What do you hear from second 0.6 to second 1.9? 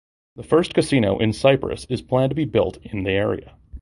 casino in Cyprus